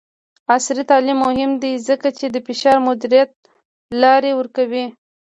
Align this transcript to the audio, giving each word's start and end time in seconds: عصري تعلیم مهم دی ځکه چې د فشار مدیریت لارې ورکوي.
عصري 0.53 0.83
تعلیم 0.91 1.17
مهم 1.27 1.51
دی 1.61 1.73
ځکه 1.87 2.07
چې 2.17 2.25
د 2.29 2.35
فشار 2.47 2.77
مدیریت 2.87 3.31
لارې 4.01 4.31
ورکوي. 4.35 4.85